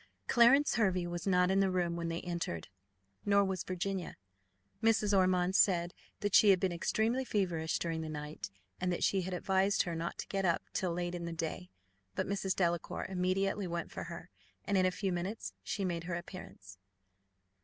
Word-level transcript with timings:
Clarence 0.27 0.77
Hervey 0.77 1.05
was 1.05 1.27
not 1.27 1.51
in 1.51 1.59
the 1.59 1.69
room 1.69 1.95
when 1.95 2.07
they 2.07 2.21
entered, 2.21 2.69
nor 3.23 3.45
was 3.45 3.61
Virginia: 3.63 4.17
Mrs. 4.81 5.15
Ormond 5.15 5.55
said 5.55 5.93
that 6.21 6.33
she 6.33 6.49
had 6.49 6.59
been 6.59 6.71
extremely 6.71 7.23
feverish 7.23 7.77
during 7.77 8.01
the 8.01 8.09
night, 8.09 8.49
and 8.79 8.91
that 8.91 9.03
she 9.03 9.21
had 9.21 9.33
advised 9.35 9.83
her 9.83 9.93
not 9.93 10.17
to 10.17 10.25
get 10.27 10.43
up 10.43 10.63
till 10.73 10.91
late 10.91 11.13
in 11.13 11.25
the 11.25 11.31
day. 11.31 11.69
But 12.15 12.25
Mrs. 12.25 12.55
Delacour 12.55 13.05
immediately 13.09 13.67
went 13.67 13.91
for 13.91 14.05
her, 14.05 14.31
and 14.65 14.75
in 14.75 14.87
a 14.87 14.91
few 14.91 15.13
minutes 15.13 15.53
she 15.61 15.85
made 15.85 16.05
her 16.05 16.15
appearance. 16.15 16.79